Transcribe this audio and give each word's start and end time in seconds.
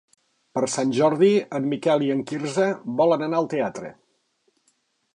Per 0.57 0.63
Sant 0.75 0.93
Jordi 0.99 1.29
en 1.59 1.69
Miquel 1.75 2.07
i 2.07 2.11
en 2.15 2.25
Quirze 2.31 2.73
volen 3.03 3.29
anar 3.29 3.41
al 3.45 3.53
teatre. 3.57 3.97